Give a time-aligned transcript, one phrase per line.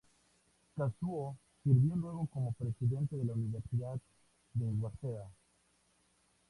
[0.75, 3.99] Kazuo sirvió luego como presidente de la Universidad
[4.55, 5.29] de Waseda.